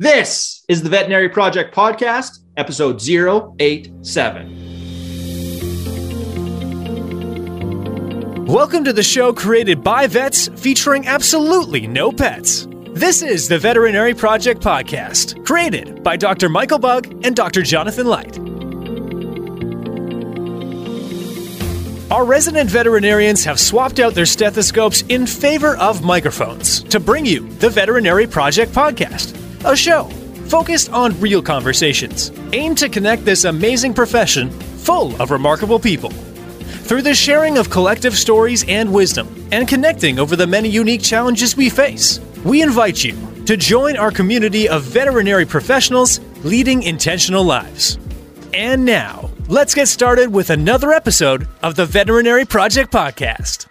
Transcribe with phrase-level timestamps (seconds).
[0.00, 3.00] This is the Veterinary Project Podcast, episode
[3.60, 3.86] 087.
[8.44, 12.66] Welcome to the show created by vets featuring absolutely no pets.
[12.90, 16.48] This is the Veterinary Project Podcast, created by Dr.
[16.48, 17.62] Michael Bugg and Dr.
[17.62, 18.38] Jonathan Leicht.
[22.10, 27.48] Our resident veterinarians have swapped out their stethoscopes in favor of microphones to bring you
[27.58, 30.04] the Veterinary Project Podcast a show
[30.48, 36.10] focused on real conversations, aimed to connect this amazing profession full of remarkable people.
[36.10, 41.56] Through the sharing of collective stories and wisdom, and connecting over the many unique challenges
[41.56, 43.16] we face, we invite you
[43.46, 47.98] to join our community of veterinary professionals leading intentional lives.
[48.52, 53.66] And now, let's get started with another episode of the Veterinary Project Podcast.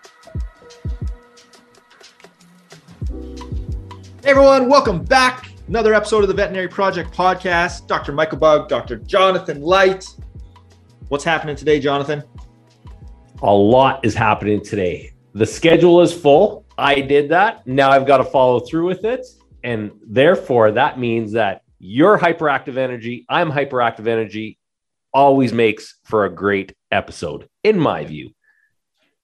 [4.24, 7.88] Hey everyone, welcome back Another episode of the Veterinary Project Podcast.
[7.88, 8.12] Dr.
[8.12, 8.98] Michael Bugg, Dr.
[8.98, 10.18] Jonathan Leicht.
[11.08, 12.22] What's happening today, Jonathan?
[13.42, 15.14] A lot is happening today.
[15.34, 16.64] The schedule is full.
[16.78, 17.66] I did that.
[17.66, 19.26] Now I've got to follow through with it.
[19.64, 24.60] And therefore, that means that your hyperactive energy, I'm hyperactive energy,
[25.12, 28.30] always makes for a great episode, in my view.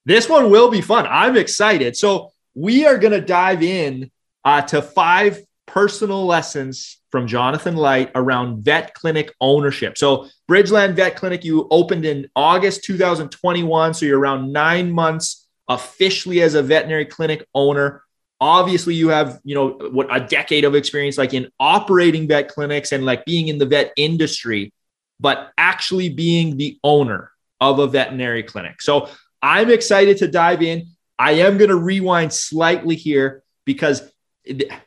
[0.03, 1.05] This one will be fun.
[1.07, 1.95] I'm excited.
[1.95, 4.09] So, we are going to dive in
[4.43, 9.97] uh, to five personal lessons from Jonathan Leicht around vet clinic ownership.
[9.99, 13.93] So, Bridgeland Vet Clinic, you opened in August 2021.
[13.93, 18.01] So, you're around nine months officially as a veterinary clinic owner.
[18.41, 22.91] Obviously, you have, you know, what a decade of experience like in operating vet clinics
[22.91, 24.73] and like being in the vet industry,
[25.19, 27.29] but actually being the owner
[27.61, 28.81] of a veterinary clinic.
[28.81, 29.09] So,
[29.41, 30.87] I'm excited to dive in.
[31.19, 34.01] I am going to rewind slightly here because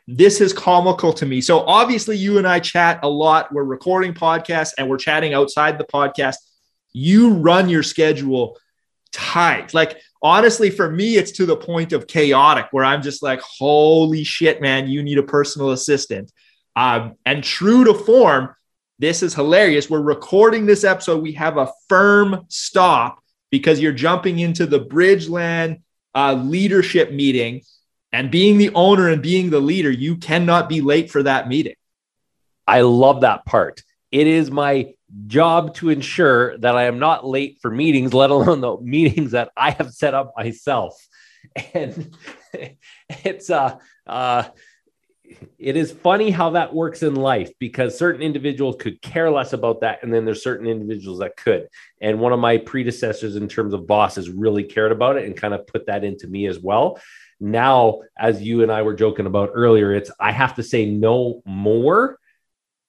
[0.07, 1.41] this is comical to me.
[1.41, 3.51] So obviously, you and I chat a lot.
[3.51, 6.35] We're recording podcasts and we're chatting outside the podcast.
[6.91, 8.57] You run your schedule
[9.11, 9.73] tight.
[9.73, 14.23] Like honestly, for me, it's to the point of chaotic where I'm just like, holy
[14.23, 16.31] shit, man, you need a personal assistant.
[16.75, 18.49] Um, and true to form,
[18.99, 19.89] this is hilarious.
[19.89, 21.21] We're recording this episode.
[21.21, 23.19] We have a firm stop
[23.51, 25.81] because you're jumping into the Bridgeland
[26.15, 27.61] uh, leadership meeting
[28.13, 31.73] and being the owner and being the leader, you cannot be late for that meeting.
[32.67, 33.81] I love that part.
[34.11, 34.93] It is my
[35.25, 39.49] job to ensure that I am not late for meetings, let alone the meetings that
[39.57, 40.95] I have set up myself.
[41.75, 42.15] And
[43.25, 44.43] it's uh uh
[45.59, 49.81] it is funny how that works in life because certain individuals could care less about
[49.81, 51.67] that and then there's certain individuals that could
[52.01, 55.53] and one of my predecessors in terms of bosses really cared about it and kind
[55.53, 56.97] of put that into me as well
[57.43, 61.41] now, as you and I were joking about earlier, it's I have to say no
[61.45, 62.17] more,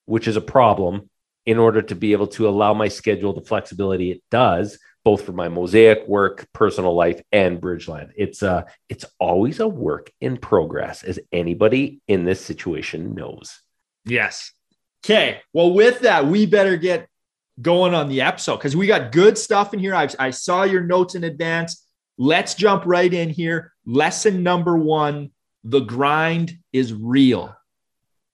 [0.05, 1.09] which is a problem
[1.45, 5.33] in order to be able to allow my schedule the flexibility it does, both for
[5.33, 8.11] my mosaic work, personal life, and Bridgeland.
[8.15, 13.59] It's uh it's always a work in progress, as anybody in this situation knows.
[14.05, 14.53] Yes.
[15.05, 15.41] Okay.
[15.51, 17.09] Well, with that, we better get
[17.61, 19.93] going on the episode because we got good stuff in here.
[19.93, 21.85] I, I saw your notes in advance.
[22.17, 25.31] Let's jump right in here lesson number one
[25.67, 27.55] the grind is real.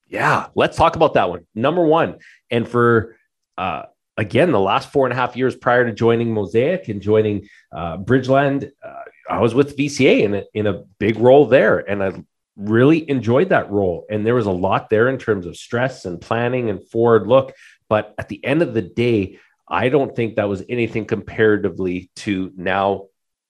[0.08, 1.46] Yeah, let's talk about that one.
[1.56, 2.18] Number one,
[2.50, 3.16] and for
[3.58, 3.84] uh,
[4.18, 7.98] again, the last four and a half years prior to joining Mosaic and joining uh,
[8.00, 12.22] Bridgeland, uh, I was with VCA in a, in a big role there, and I
[12.58, 14.06] really enjoyed that role.
[14.10, 17.54] And there was a lot there in terms of stress and planning and forward look.
[17.88, 19.40] But at the end of the day,
[19.70, 23.06] I don't think that was anything comparatively to now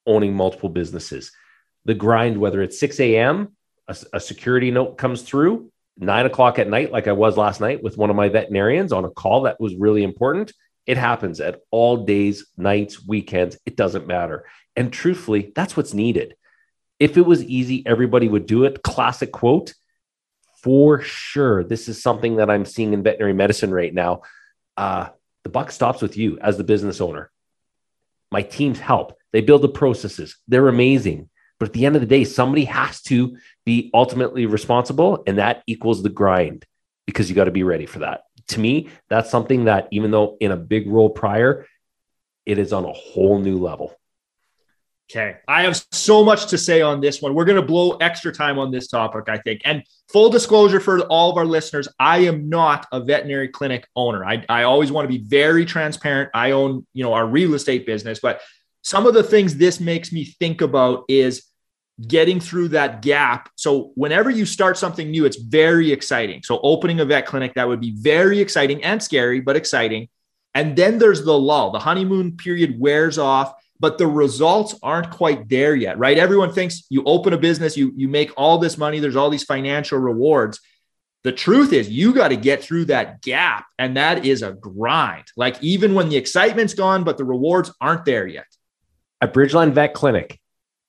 [0.06, 1.32] owning multiple businesses
[1.86, 3.56] the grind, whether it's 6 a.m.,
[3.88, 7.84] a, a security note comes through, nine o'clock at night, like I was last night
[7.84, 10.52] with one of my veterinarians on a call that was really important.
[10.86, 13.58] It happens at all days, nights, weekends.
[13.66, 14.46] It doesn't matter.
[14.76, 16.36] And truthfully, that's what's needed.
[17.00, 18.84] If it was easy, everybody would do it.
[18.84, 19.74] Classic quote.
[20.64, 21.64] For sure.
[21.64, 24.22] This is something that I'm seeing in veterinary medicine right now.
[24.78, 25.10] Uh,
[25.44, 27.32] the buck stops with you as the business owner.
[28.32, 29.18] My teams help.
[29.34, 30.38] They build the processes.
[30.48, 31.30] They're amazing.
[31.62, 33.38] But at the end of the day, somebody has to
[33.68, 36.66] be ultimately responsible, and that equals the grind
[37.06, 38.22] because you got to be ready for that.
[38.50, 41.68] To me, that's something that, even though in a big role prior,
[42.48, 43.96] it is on a whole new level.
[45.12, 45.38] Okay.
[45.48, 47.36] I have so much to say on this one.
[47.36, 49.62] We're going to blow extra time on this topic, I think.
[49.64, 54.26] And full disclosure for all of our listeners, I am not a veterinary clinic owner.
[54.26, 56.32] I, I always want to be very transparent.
[56.34, 58.42] I own, you know, our real estate business, but
[58.84, 61.44] some of the things this makes me think about is
[62.08, 63.50] getting through that gap.
[63.56, 66.42] So, whenever you start something new, it's very exciting.
[66.44, 70.10] So, opening a vet clinic, that would be very exciting and scary, but exciting.
[70.54, 75.48] And then there's the lull, the honeymoon period wears off, but the results aren't quite
[75.48, 76.18] there yet, right?
[76.18, 79.46] Everyone thinks you open a business, you, you make all this money, there's all these
[79.46, 80.60] financial rewards.
[81.24, 85.26] The truth is, you got to get through that gap, and that is a grind.
[85.38, 88.46] Like, even when the excitement's gone, but the rewards aren't there yet.
[89.24, 90.41] At Bridgeland Vet Clinic,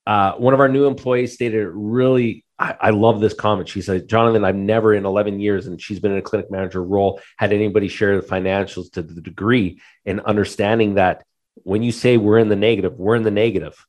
[0.07, 3.69] uh, one of our new employees stated really, I, I love this comment.
[3.69, 6.83] She said, Jonathan, I've never in 11 years, and she's been in a clinic manager
[6.83, 11.25] role, had anybody share the financials to the degree and understanding that
[11.63, 13.87] when you say we're in the negative, we're in the negative.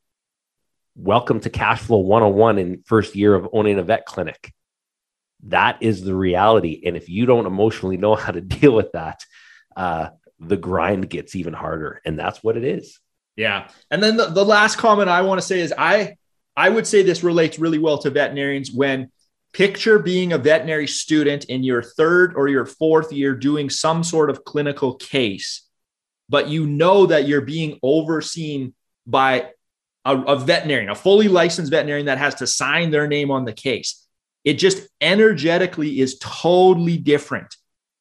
[0.95, 4.54] Welcome to Cash Flow 101 in first year of owning a vet clinic.
[5.48, 6.83] That is the reality.
[6.86, 9.25] And if you don't emotionally know how to deal with that,
[9.75, 12.01] uh, the grind gets even harder.
[12.06, 13.00] And that's what it is.
[13.35, 13.69] Yeah.
[13.89, 16.15] And then the, the last comment I want to say is I
[16.56, 19.12] I would say this relates really well to veterinarians when
[19.53, 24.30] picture being a veterinary student in your third or your fourth year doing some sort
[24.30, 25.63] of clinical case,
[26.30, 28.75] but you know that you're being overseen
[29.07, 29.50] by
[30.06, 33.53] a, a veterinarian, a fully licensed veterinarian that has to sign their name on the
[33.53, 34.06] case.
[34.44, 37.56] It just energetically is totally different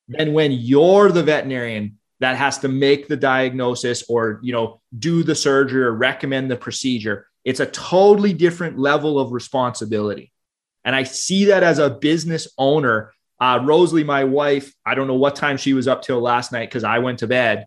[0.08, 5.22] than when you're the veterinarian that has to make the diagnosis or you know do
[5.24, 10.30] the surgery or recommend the procedure it's a totally different level of responsibility
[10.84, 15.14] and i see that as a business owner uh, rosalie my wife i don't know
[15.16, 17.66] what time she was up till last night because i went to bed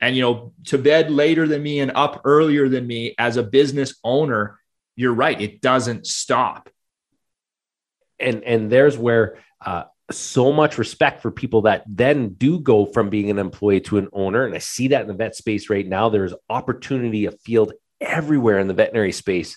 [0.00, 3.42] and you know to bed later than me and up earlier than me as a
[3.42, 4.58] business owner
[4.96, 6.70] you're right it doesn't stop
[8.18, 9.82] and and there's where uh,
[10.12, 14.08] so much respect for people that then do go from being an employee to an
[14.12, 14.44] owner.
[14.44, 16.08] And I see that in the vet space right now.
[16.08, 19.56] There's opportunity of field everywhere in the veterinary space.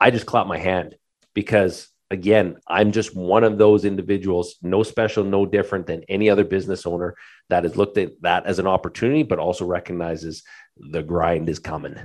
[0.00, 0.96] I just clap my hand
[1.34, 6.44] because, again, I'm just one of those individuals, no special, no different than any other
[6.44, 7.14] business owner
[7.48, 10.42] that has looked at that as an opportunity, but also recognizes
[10.76, 11.96] the grind is coming.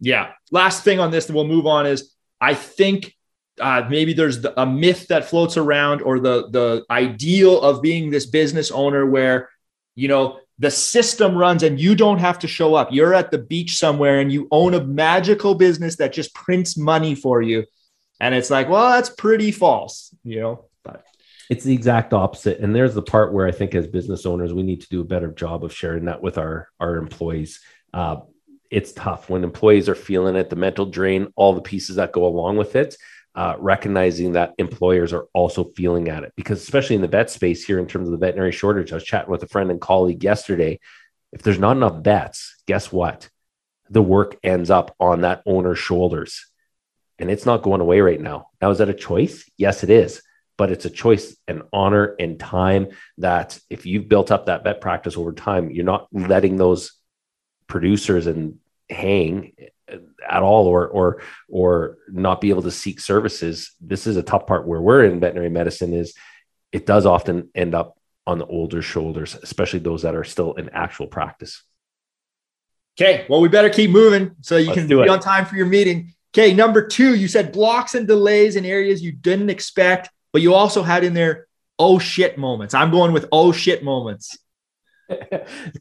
[0.00, 0.32] Yeah.
[0.50, 3.14] Last thing on this, and we'll move on is I think
[3.60, 8.26] uh, maybe there's a myth that floats around or the the ideal of being this
[8.26, 9.50] business owner where
[9.94, 13.38] you know the system runs and you don't have to show up you're at the
[13.38, 17.64] beach somewhere and you own a magical business that just prints money for you
[18.18, 21.04] and it's like well that's pretty false you know but
[21.50, 24.62] it's the exact opposite and there's the part where i think as business owners we
[24.62, 27.60] need to do a better job of sharing that with our our employees
[27.92, 28.16] uh,
[28.70, 32.24] it's tough when employees are feeling it the mental drain all the pieces that go
[32.24, 32.96] along with it
[33.34, 37.64] uh, recognizing that employers are also feeling at it because especially in the vet space
[37.64, 40.22] here in terms of the veterinary shortage i was chatting with a friend and colleague
[40.24, 40.78] yesterday
[41.32, 43.28] if there's not enough vets guess what
[43.88, 46.46] the work ends up on that owner's shoulders
[47.20, 50.22] and it's not going away right now now is that a choice yes it is
[50.58, 52.88] but it's a choice and honor and time
[53.18, 56.92] that if you've built up that vet practice over time you're not letting those
[57.68, 58.58] producers and
[58.90, 59.52] hang
[60.28, 64.46] at all or or or not be able to seek services this is a tough
[64.46, 66.14] part where we're in veterinary medicine is
[66.72, 70.68] it does often end up on the older shoulders especially those that are still in
[70.70, 71.62] actual practice
[73.00, 75.08] okay well we better keep moving so you Let's can be it.
[75.08, 79.02] on time for your meeting okay number two you said blocks and delays in areas
[79.02, 81.46] you didn't expect but you also had in there
[81.78, 84.38] oh shit moments i'm going with oh shit moments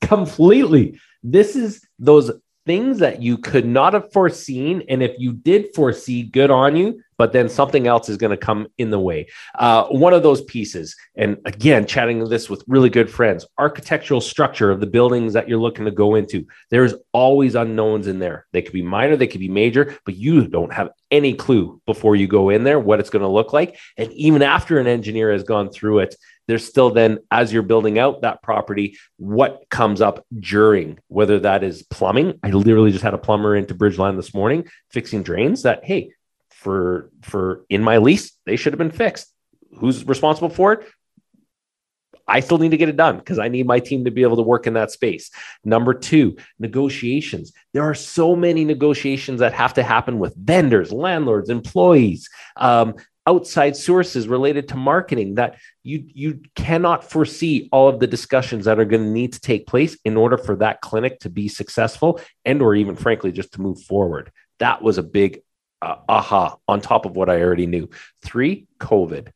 [0.01, 2.31] completely this is those
[2.69, 4.83] things that you could not have foreseen.
[4.89, 7.01] And if you did foresee, good on you.
[7.17, 9.27] But then something else is going to come in the way.
[9.55, 14.69] Uh, one of those pieces, and again, chatting this with really good friends, architectural structure
[14.71, 16.45] of the buildings that you're looking to go into.
[16.69, 18.45] There's always unknowns in there.
[18.53, 22.15] They could be minor, they could be major, but you don't have any clue before
[22.15, 23.77] you go in there what it's going to look like.
[23.97, 26.15] And even after an engineer has gone through it,
[26.49, 31.63] there's still then, as you're building out that property, what comes up during, whether that
[31.63, 32.39] is plumbing.
[32.41, 36.09] I literally just had a plumber into Bridgeland this morning fixing drains that, hey,
[36.49, 39.31] for for in my lease, they should have been fixed.
[39.77, 40.87] Who's responsible for it?
[42.27, 44.37] I still need to get it done because I need my team to be able
[44.37, 45.29] to work in that space.
[45.63, 47.53] Number two, negotiations.
[47.75, 52.27] There are so many negotiations that have to happen with vendors, landlords, employees,
[52.57, 52.95] um,
[53.29, 58.79] outside sources related to marketing that you you cannot foresee all of the discussions that
[58.79, 62.19] are going to need to take place in order for that clinic to be successful
[62.43, 65.41] and or even frankly just to move forward that was a big
[65.83, 67.87] uh, aha on top of what i already knew
[68.23, 69.31] three covid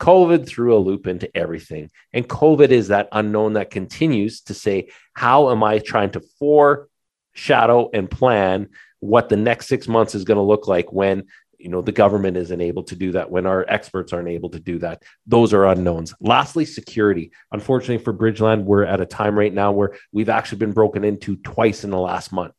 [0.00, 4.88] covid threw a loop into everything and covid is that unknown that continues to say
[5.12, 8.66] how am i trying to foreshadow and plan
[8.98, 11.24] what the next six months is going to look like when
[11.60, 14.58] you know the government isn't able to do that when our experts aren't able to
[14.60, 19.52] do that those are unknowns lastly security unfortunately for bridgeland we're at a time right
[19.52, 22.54] now where we've actually been broken into twice in the last month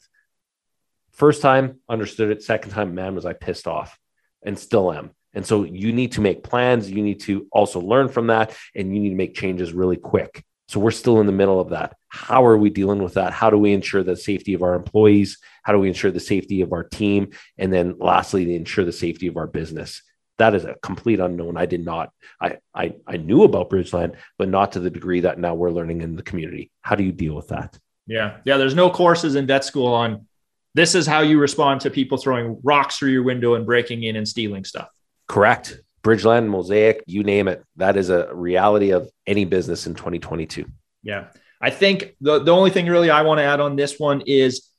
[1.11, 3.97] first time understood it second time man was i pissed off
[4.43, 8.07] and still am and so you need to make plans you need to also learn
[8.07, 11.31] from that and you need to make changes really quick so we're still in the
[11.33, 14.53] middle of that how are we dealing with that how do we ensure the safety
[14.53, 17.29] of our employees how do we ensure the safety of our team?
[17.57, 20.01] And then lastly, to ensure the safety of our business.
[20.37, 21.57] That is a complete unknown.
[21.57, 25.37] I did not, I, I, I knew about Bridgeland, but not to the degree that
[25.37, 26.71] now we're learning in the community.
[26.81, 27.77] How do you deal with that?
[28.07, 28.37] Yeah.
[28.43, 28.57] Yeah.
[28.57, 30.25] There's no courses in vet school on
[30.73, 34.15] this is how you respond to people throwing rocks through your window and breaking in
[34.15, 34.87] and stealing stuff.
[35.27, 35.79] Correct.
[36.01, 37.63] Bridgeland, Mosaic, you name it.
[37.75, 40.65] That is a reality of any business in 2022.
[41.03, 41.25] Yeah.
[41.61, 44.70] I think the, the only thing really I want to add on this one is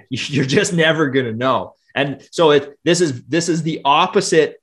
[0.10, 1.74] you're just never going to know.
[1.94, 4.62] And so it this is this is the opposite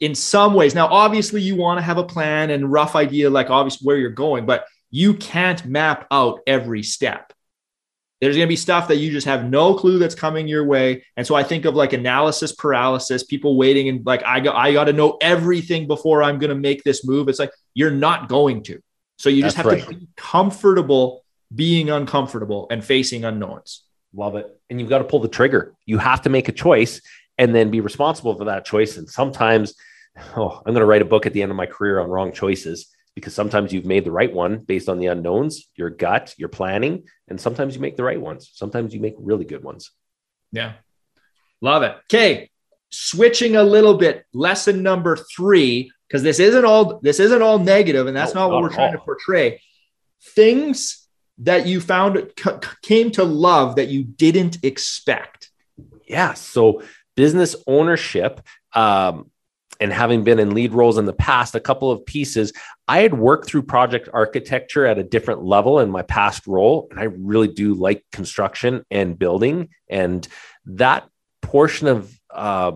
[0.00, 0.74] in some ways.
[0.74, 4.10] Now, obviously, you want to have a plan and rough idea, like obviously where you're
[4.10, 7.32] going, but you can't map out every step.
[8.20, 11.04] There's going to be stuff that you just have no clue that's coming your way.
[11.16, 14.72] And so I think of like analysis paralysis, people waiting and like, I got, I
[14.72, 17.28] got to know everything before I'm going to make this move.
[17.28, 18.80] It's like, you're not going to.
[19.18, 19.82] So you that's just have right.
[19.82, 23.83] to be comfortable being uncomfortable and facing unknowns.
[24.14, 24.46] Love it.
[24.70, 25.74] And you've got to pull the trigger.
[25.86, 27.00] You have to make a choice
[27.36, 28.96] and then be responsible for that choice.
[28.96, 29.74] And sometimes,
[30.36, 32.32] oh, I'm going to write a book at the end of my career on wrong
[32.32, 36.48] choices because sometimes you've made the right one based on the unknowns, your gut, your
[36.48, 38.50] planning, and sometimes you make the right ones.
[38.54, 39.90] Sometimes you make really good ones.
[40.52, 40.74] Yeah.
[41.60, 41.96] Love it.
[42.12, 42.50] Okay.
[42.90, 48.06] Switching a little bit, lesson number three, because this isn't all this isn't all negative,
[48.06, 48.98] and that's no, not, what not we're trying all.
[48.98, 49.60] to portray.
[50.36, 51.03] Things
[51.38, 52.30] that you found
[52.82, 55.50] came to love that you didn't expect?
[56.06, 56.34] Yeah.
[56.34, 56.82] So
[57.16, 58.40] business ownership,
[58.74, 59.30] um,
[59.80, 62.52] and having been in lead roles in the past, a couple of pieces,
[62.86, 66.86] I had worked through project architecture at a different level in my past role.
[66.90, 69.70] And I really do like construction and building.
[69.90, 70.26] And
[70.66, 71.08] that
[71.42, 72.72] portion of uh,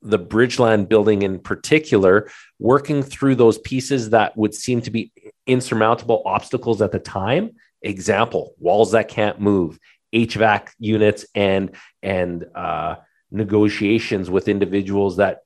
[0.00, 5.12] the Bridgeland building in particular, working through those pieces that would seem to be
[5.46, 7.50] insurmountable obstacles at the time
[7.82, 9.78] Example: walls that can't move,
[10.14, 12.96] HVAC units, and and uh,
[13.30, 15.38] negotiations with individuals that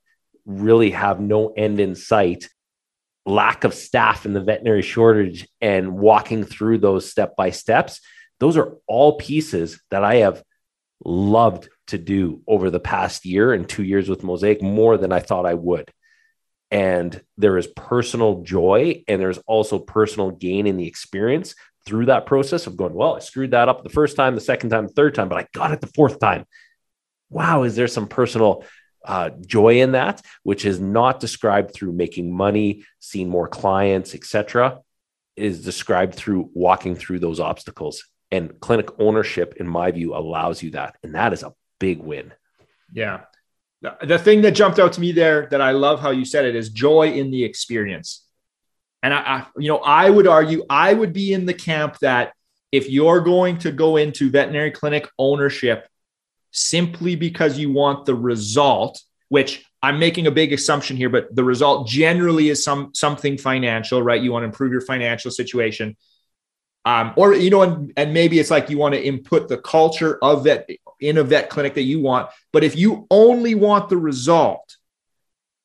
[0.44, 2.48] really have no end in sight.
[3.24, 8.00] Lack of staff and the veterinary shortage, and walking through those step by steps.
[8.40, 10.42] Those are all pieces that I have
[11.04, 15.20] loved to do over the past year and two years with Mosaic more than I
[15.20, 15.90] thought I would.
[16.72, 21.54] And there is personal joy and there's also personal gain in the experience
[21.86, 24.70] through that process of going, well, I screwed that up the first time, the second
[24.70, 26.46] time, third time, but I got it the fourth time.
[27.30, 28.64] Wow, is there some personal
[29.04, 34.78] uh, joy in that, which is not described through making money, seeing more clients, etc.,
[35.36, 38.04] is described through walking through those obstacles.
[38.30, 42.32] And clinic ownership, in my view, allows you that, and that is a big win.
[42.92, 43.22] Yeah,
[44.02, 46.56] the thing that jumped out to me there that I love how you said it
[46.56, 48.23] is joy in the experience.
[49.04, 52.32] And I, I, you know, I would argue I would be in the camp that
[52.72, 55.86] if you're going to go into veterinary clinic ownership
[56.52, 61.44] simply because you want the result, which I'm making a big assumption here, but the
[61.44, 64.20] result generally is some something financial, right?
[64.20, 65.98] You want to improve your financial situation.
[66.86, 70.18] Um, or you know, and, and maybe it's like you want to input the culture
[70.24, 70.66] of that
[70.98, 72.30] in a vet clinic that you want.
[72.54, 74.73] But if you only want the result,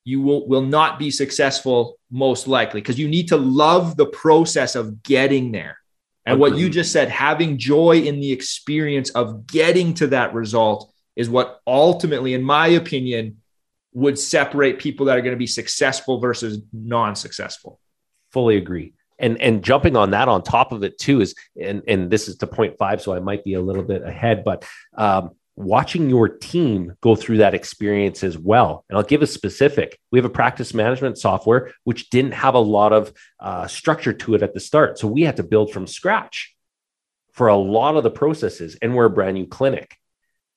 [0.04, 4.74] you will, will not be successful most likely because you need to love the process
[4.74, 5.78] of getting there.
[6.26, 6.52] And Agreed.
[6.52, 11.28] what you just said, having joy in the experience of getting to that result is
[11.28, 13.38] what ultimately, in my opinion,
[13.92, 17.80] would separate people that are going to be successful versus non-successful.
[18.32, 18.94] Fully agree.
[19.18, 22.36] And and jumping on that on top of it too is and and this is
[22.36, 24.64] to point five, so I might be a little bit ahead, but
[24.96, 28.84] um, watching your team go through that experience as well.
[28.88, 29.98] And I'll give a specific.
[30.10, 34.34] We have a practice management software which didn't have a lot of uh, structure to
[34.34, 34.98] it at the start.
[34.98, 36.54] So we had to build from scratch
[37.32, 39.96] for a lot of the processes, and we're a brand new clinic.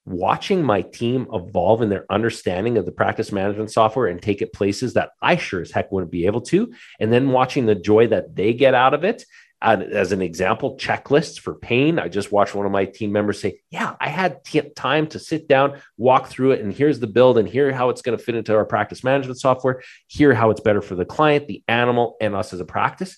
[0.05, 4.51] Watching my team evolve in their understanding of the practice management software and take it
[4.51, 8.07] places that I sure as heck wouldn't be able to, and then watching the joy
[8.07, 9.23] that they get out of it
[9.63, 11.97] as an example, checklists for pain.
[11.97, 15.19] I just watched one of my team members say, Yeah, I had t- time to
[15.19, 18.23] sit down, walk through it, and here's the build, and here how it's going to
[18.23, 22.17] fit into our practice management software, here how it's better for the client, the animal,
[22.19, 23.17] and us as a practice.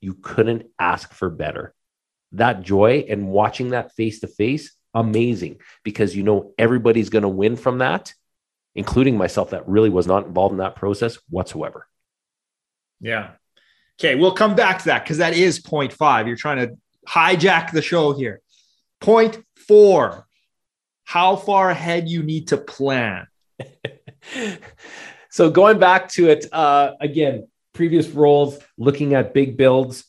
[0.00, 1.74] You couldn't ask for better.
[2.32, 7.28] That joy and watching that face to face, amazing because you know everybody's going to
[7.28, 8.12] win from that,
[8.74, 11.86] including myself, that really was not involved in that process whatsoever.
[13.00, 13.30] Yeah,
[14.00, 16.28] Okay, we'll come back to that because that is point five.
[16.28, 16.78] You're trying to
[17.08, 18.40] hijack the show here.
[19.00, 20.24] Point four
[21.04, 23.26] how far ahead you need to plan.
[25.30, 30.04] so, going back to it uh, again, previous roles, looking at big builds,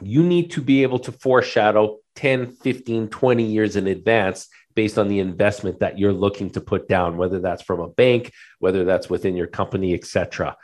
[0.00, 5.08] you need to be able to foreshadow 10, 15, 20 years in advance based on
[5.08, 9.10] the investment that you're looking to put down, whether that's from a bank, whether that's
[9.10, 10.56] within your company, etc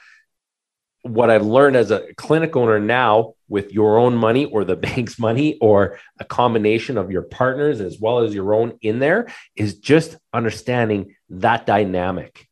[1.06, 5.18] what I've learned as a clinic owner now with your own money or the bank's
[5.18, 9.78] money or a combination of your partners as well as your own in there is
[9.78, 12.46] just understanding that dynamic.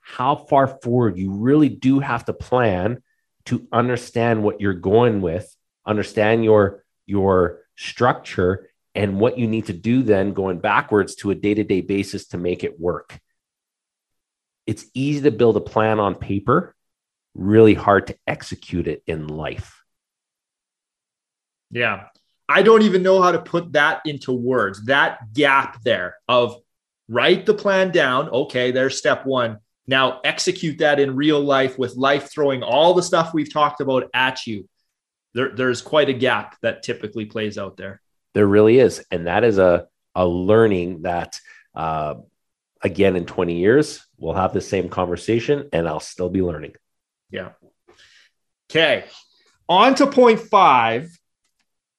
[0.00, 3.02] How far forward you really do have to plan
[3.46, 5.54] to understand what you're going with,
[5.86, 11.34] understand your your structure and what you need to do then going backwards to a
[11.34, 13.18] day-to-day basis to make it work.
[14.66, 16.74] It's easy to build a plan on paper
[17.38, 19.82] really hard to execute it in life.
[21.70, 22.08] Yeah.
[22.48, 24.86] I don't even know how to put that into words.
[24.86, 26.56] That gap there of
[27.08, 28.28] write the plan down.
[28.30, 29.58] Okay, there's step one.
[29.86, 34.08] Now execute that in real life with life throwing all the stuff we've talked about
[34.12, 34.68] at you.
[35.34, 38.00] There, there's quite a gap that typically plays out there.
[38.34, 39.04] There really is.
[39.10, 41.38] And that is a, a learning that,
[41.74, 42.14] uh,
[42.82, 46.74] again, in 20 years, we'll have the same conversation and I'll still be learning.
[47.30, 47.50] Yeah.
[48.70, 49.04] Okay.
[49.68, 51.10] On to point five,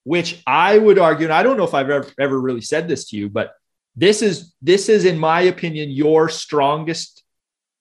[0.03, 3.09] which I would argue, and I don't know if I've ever, ever really said this
[3.09, 3.51] to you, but
[3.95, 7.23] this is this is, in my opinion, your strongest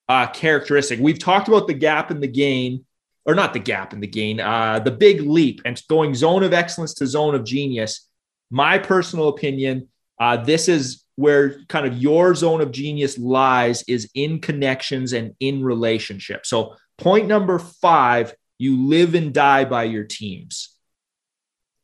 [0.08, 1.00] uh, characteristic.
[1.00, 2.84] We've talked about the gap in the gain,
[3.24, 6.52] or not the gap in the gain, uh, the big leap, and going zone of
[6.52, 8.08] excellence to zone of genius.
[8.50, 9.88] My personal opinion,
[10.18, 15.34] uh, this is where kind of your zone of genius lies is in connections and
[15.40, 16.48] in relationships.
[16.48, 20.76] So Point number five, you live and die by your teams.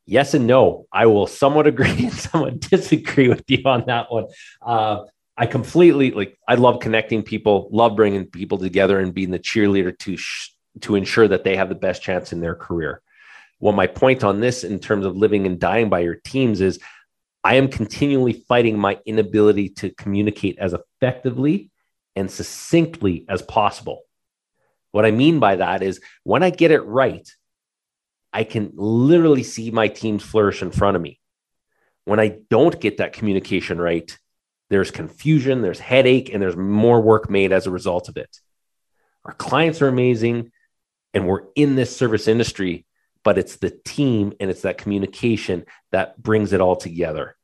[0.07, 0.87] Yes and no.
[0.93, 4.27] I will somewhat agree and somewhat disagree with you on that one.
[4.61, 5.05] Uh,
[5.37, 6.39] I completely like.
[6.47, 7.69] I love connecting people.
[7.73, 10.51] Love bringing people together and being the cheerleader to sh-
[10.83, 13.01] to ensure that they have the best chance in their career.
[13.59, 16.79] Well, my point on this, in terms of living and dying by your teams, is
[17.43, 21.71] I am continually fighting my inability to communicate as effectively
[22.15, 24.04] and succinctly as possible.
[24.95, 27.29] What I mean by that is when I get it right,
[28.33, 31.19] I can literally see my teams flourish in front of me.
[32.05, 34.17] When I don't get that communication right,
[34.71, 38.39] there's confusion, there's headache, and there's more work made as a result of it.
[39.25, 40.53] Our clients are amazing,
[41.13, 42.87] and we're in this service industry,
[43.25, 47.35] but it's the team and it's that communication that brings it all together.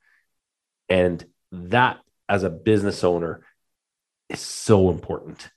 [0.89, 3.45] And that, as a business owner,
[4.29, 5.51] is so important.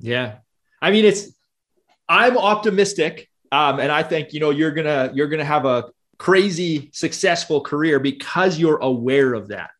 [0.00, 0.38] Yeah.
[0.82, 1.28] I mean, it's,
[2.08, 3.28] I'm optimistic.
[3.52, 5.84] Um, and I think, you know, you're going to, you're going to have a
[6.18, 9.70] crazy successful career because you're aware of that.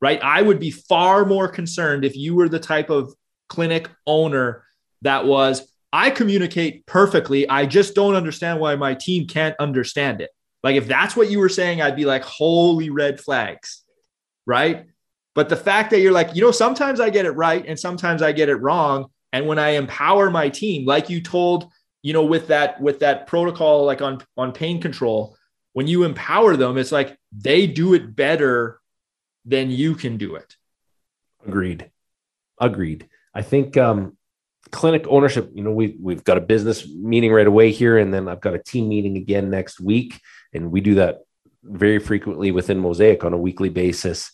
[0.00, 0.20] Right.
[0.22, 3.12] I would be far more concerned if you were the type of
[3.48, 4.64] clinic owner
[5.02, 7.48] that was, I communicate perfectly.
[7.48, 10.30] I just don't understand why my team can't understand it.
[10.62, 13.82] Like, if that's what you were saying, I'd be like, holy red flags.
[14.46, 14.86] Right.
[15.34, 18.22] But the fact that you're like, you know, sometimes I get it right and sometimes
[18.22, 19.06] I get it wrong.
[19.32, 21.70] And when I empower my team, like you told,
[22.02, 25.36] you know, with that with that protocol, like on on pain control,
[25.72, 28.80] when you empower them, it's like they do it better
[29.44, 30.56] than you can do it.
[31.46, 31.90] Agreed.
[32.60, 33.08] Agreed.
[33.34, 34.16] I think um,
[34.70, 35.50] clinic ownership.
[35.54, 38.54] You know, we we've got a business meeting right away here, and then I've got
[38.54, 40.18] a team meeting again next week,
[40.54, 41.20] and we do that
[41.62, 44.30] very frequently within Mosaic on a weekly basis.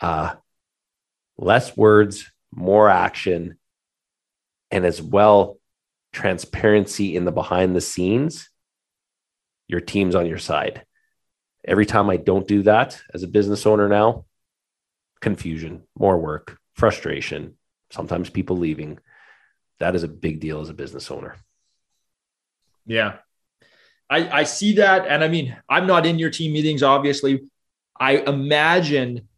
[0.00, 0.34] Uh,
[1.38, 3.58] less words, more action,
[4.70, 5.58] and as well
[6.12, 8.48] transparency in the behind the scenes,
[9.68, 10.84] your team's on your side.
[11.64, 14.24] Every time I don't do that as a business owner now,
[15.20, 17.56] confusion, more work, frustration,
[17.90, 18.98] sometimes people leaving.
[19.80, 21.36] That is a big deal as a business owner.
[22.86, 23.16] Yeah.
[24.08, 25.06] I, I see that.
[25.08, 27.42] And I mean, I'm not in your team meetings, obviously.
[27.98, 29.28] I imagine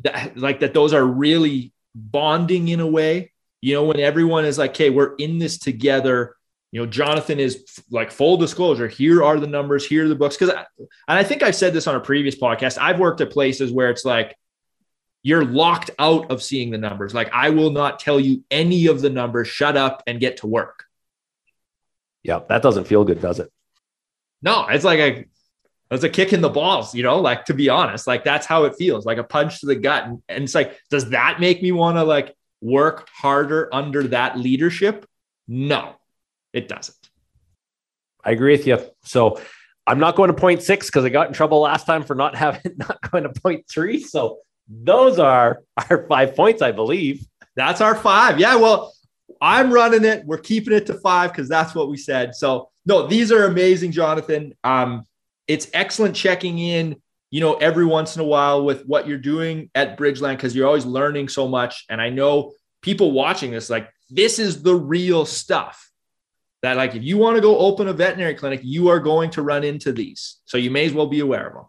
[0.00, 3.32] that like that those are really bonding in a way
[3.64, 6.36] you know, when everyone is like, hey, we're in this together.
[6.70, 8.88] You know, Jonathan is like full disclosure.
[8.88, 9.86] Here are the numbers.
[9.86, 10.36] Here are the books.
[10.36, 10.86] Because, and
[11.18, 12.76] I think I've said this on a previous podcast.
[12.76, 14.36] I've worked at places where it's like
[15.22, 17.14] you're locked out of seeing the numbers.
[17.14, 19.48] Like I will not tell you any of the numbers.
[19.48, 20.84] Shut up and get to work.
[22.22, 23.50] Yeah, that doesn't feel good, does it?
[24.42, 25.24] No, it's like a
[25.90, 28.64] it's a kick in the balls, you know, like to be honest, like that's how
[28.64, 30.04] it feels, like a punch to the gut.
[30.04, 34.36] And, and it's like, does that make me want to like work harder under that
[34.38, 35.06] leadership?
[35.46, 35.94] No,
[36.52, 36.96] it doesn't.
[38.24, 38.80] I agree with you.
[39.04, 39.40] So
[39.86, 42.34] I'm not going to point six because I got in trouble last time for not
[42.34, 44.00] having not going to point three.
[44.00, 47.26] So those are our five points, I believe.
[47.54, 48.40] That's our five.
[48.40, 48.56] Yeah.
[48.56, 48.94] Well,
[49.40, 50.24] I'm running it.
[50.24, 52.34] We're keeping it to five because that's what we said.
[52.34, 54.54] So no, these are amazing, Jonathan.
[54.64, 55.04] Um,
[55.46, 56.96] it's excellent checking in
[57.34, 60.68] you know, every once in a while with what you're doing at Bridgeland, because you're
[60.68, 61.84] always learning so much.
[61.88, 65.90] And I know people watching this, like, this is the real stuff
[66.62, 69.42] that, like, if you want to go open a veterinary clinic, you are going to
[69.42, 70.36] run into these.
[70.44, 71.64] So you may as well be aware of them.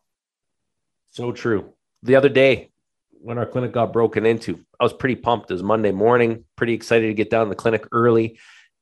[1.09, 1.73] So true.
[2.03, 2.69] The other day,
[3.13, 5.49] when our clinic got broken into, I was pretty pumped.
[5.49, 8.37] It was Monday morning, pretty excited to get down to the clinic early.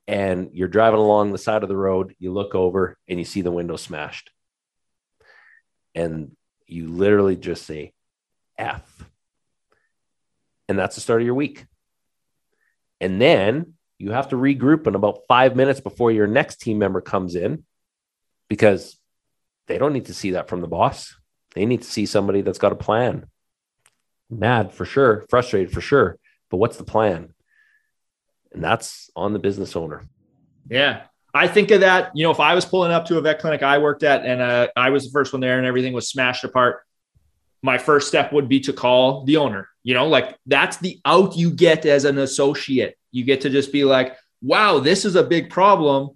[0.10, 3.40] And you're driving along the side of the road, you look over and you see
[3.40, 4.32] the window smashed.
[5.96, 6.36] And
[6.68, 7.94] you literally just say
[8.58, 9.10] F.
[10.70, 11.66] And that's the start of your week.
[13.02, 17.02] And then you have to regroup in about five minutes before your next team member
[17.02, 17.64] comes in
[18.50, 18.98] because
[19.68, 21.16] they don't need to see that from the boss.
[21.56, 23.28] They need to see somebody that's got a plan.
[24.30, 26.18] Mad for sure, frustrated for sure.
[26.50, 27.34] But what's the plan?
[28.52, 30.04] And that's on the business owner.
[30.70, 31.04] Yeah.
[31.34, 33.64] I think of that, you know, if I was pulling up to a vet clinic
[33.64, 36.44] I worked at and uh, I was the first one there and everything was smashed
[36.44, 36.82] apart,
[37.64, 39.70] my first step would be to call the owner.
[39.84, 42.96] You know, like that's the out you get as an associate.
[43.12, 46.12] You get to just be like, wow, this is a big problem.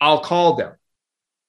[0.00, 0.72] I'll call them.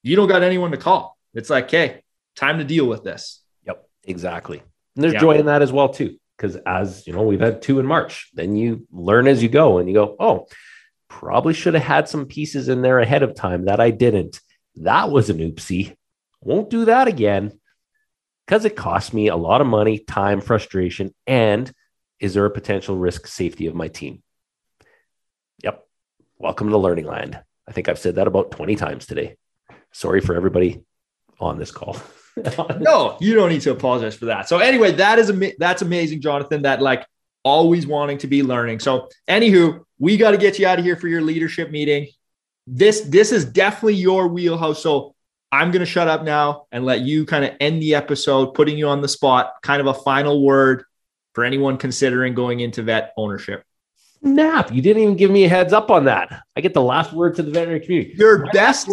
[0.03, 1.17] You don't got anyone to call.
[1.33, 2.03] It's like, hey,
[2.35, 3.41] time to deal with this.
[3.65, 4.59] Yep, exactly.
[4.95, 5.21] And there's yep.
[5.21, 6.17] joy in that as well, too.
[6.37, 8.29] Because as you know, we've had two in March.
[8.33, 10.47] Then you learn as you go and you go, oh,
[11.11, 14.39] Probably should have had some pieces in there ahead of time that I didn't.
[14.77, 15.93] That was an oopsie.
[16.39, 17.59] Won't do that again
[18.47, 21.69] because it cost me a lot of money, time, frustration, and
[22.21, 24.23] is there a potential risk safety of my team?
[25.65, 25.85] Yep.
[26.39, 27.37] Welcome to learning land.
[27.67, 29.35] I think I've said that about 20 times today.
[29.91, 30.81] Sorry for everybody
[31.41, 31.97] on this call.
[32.79, 34.47] no, you don't need to apologize for that.
[34.47, 36.61] So anyway, that is am- that's amazing, Jonathan.
[36.61, 37.05] That like
[37.43, 38.79] always wanting to be learning.
[38.79, 42.07] So anywho, we got to get you out of here for your leadership meeting.
[42.65, 44.81] This this is definitely your wheelhouse.
[44.81, 45.15] So
[45.51, 48.77] I'm going to shut up now and let you kind of end the episode, putting
[48.79, 50.83] you on the spot, kind of a final word
[51.35, 53.63] for anyone considering going into vet ownership.
[54.23, 56.41] Nap, you didn't even give me a heads up on that.
[56.55, 58.15] I get the last word to the veterinary community.
[58.17, 58.89] Your My best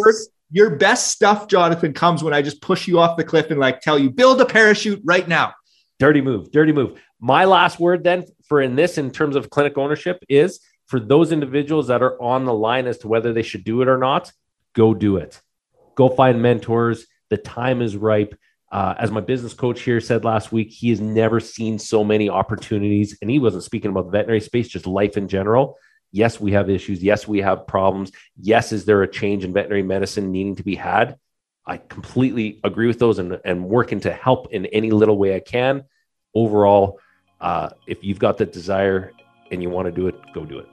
[0.51, 3.81] your best stuff, Jonathan, comes when I just push you off the cliff and like
[3.81, 5.53] tell you build a parachute right now.
[5.97, 6.99] Dirty move, dirty move.
[7.19, 11.31] My last word then for in this in terms of clinic ownership is for those
[11.31, 14.31] individuals that are on the line as to whether they should do it or not,
[14.73, 15.39] go do it.
[15.95, 17.05] Go find mentors.
[17.29, 18.33] The time is ripe.
[18.71, 22.27] Uh, as my business coach here said last week, he has never seen so many
[22.27, 23.15] opportunities.
[23.21, 25.77] And he wasn't speaking about the veterinary space, just life in general.
[26.11, 27.03] Yes, we have issues.
[27.03, 28.11] Yes, we have problems.
[28.41, 31.17] Yes, is there a change in veterinary medicine needing to be had?
[31.67, 35.39] I completely agree with those and, and working to help in any little way I
[35.39, 35.83] can.
[36.33, 36.99] Overall,
[37.39, 39.11] uh, if you've got the desire
[39.51, 40.67] and you want to do it, go do it.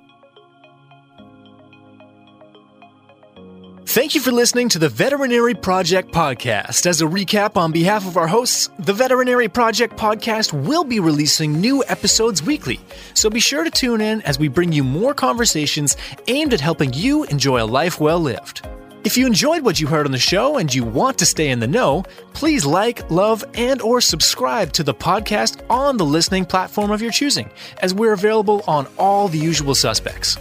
[3.96, 6.85] Thank you for listening to the Veterinary Project Podcast.
[6.85, 11.62] As a recap, on behalf of our hosts, the Veterinary Project Podcast will be releasing
[11.62, 12.78] new episodes weekly.
[13.14, 16.92] So be sure to tune in as we bring you more conversations aimed at helping
[16.92, 18.68] you enjoy a life well lived.
[19.02, 21.61] If you enjoyed what you heard on the show and you want to stay in
[21.61, 22.02] the know,
[22.35, 27.12] please like, love, and or subscribe to the podcast on the listening platform of your
[27.12, 30.37] choosing, as we're available on all the usual suspects.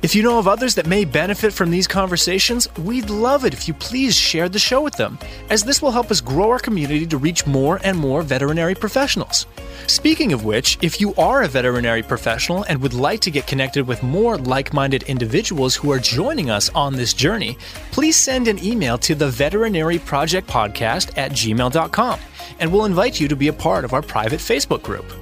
[0.00, 3.66] If you know of others that may benefit from these conversations, we'd love it if
[3.66, 5.18] you please share the show with them,
[5.50, 9.46] as this will help us grow our community to reach more and more veterinary professionals.
[9.88, 13.88] Speaking of which, if you are a veterinary professional and would like to get connected
[13.88, 17.58] with more like minded individuals who are joining us on this journey,
[17.90, 22.20] please send an email to the veterinary project podcast at gmail.com
[22.60, 25.12] and we'll invite you to be a part of our private Facebook group.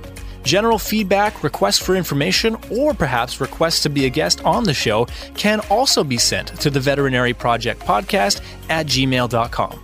[0.46, 5.04] General feedback, requests for information, or perhaps requests to be a guest on the show
[5.34, 9.82] can also be sent to the Veterinary Project Podcast at gmail.com.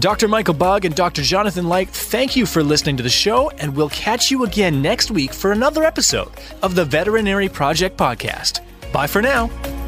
[0.00, 0.26] Dr.
[0.26, 1.22] Michael Bugg and Dr.
[1.22, 5.12] Jonathan Leicht, thank you for listening to the show, and we'll catch you again next
[5.12, 6.30] week for another episode
[6.62, 8.58] of the Veterinary Project Podcast.
[8.92, 9.81] Bye for now.